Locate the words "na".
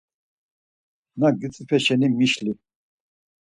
1.19-1.29